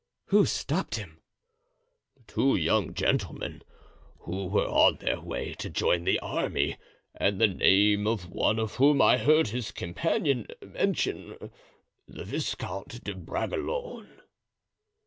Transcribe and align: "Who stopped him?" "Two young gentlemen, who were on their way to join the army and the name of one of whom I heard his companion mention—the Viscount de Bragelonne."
"Who 0.29 0.47
stopped 0.47 0.95
him?" 0.95 1.19
"Two 2.25 2.55
young 2.55 2.95
gentlemen, 2.95 3.61
who 4.21 4.47
were 4.47 4.65
on 4.67 4.95
their 4.95 5.21
way 5.21 5.53
to 5.59 5.69
join 5.69 6.05
the 6.05 6.17
army 6.21 6.77
and 7.13 7.39
the 7.39 7.45
name 7.45 8.07
of 8.07 8.27
one 8.27 8.57
of 8.57 8.77
whom 8.77 8.99
I 8.99 9.19
heard 9.19 9.49
his 9.49 9.69
companion 9.69 10.47
mention—the 10.65 12.23
Viscount 12.25 13.03
de 13.03 13.13
Bragelonne." 13.13 14.21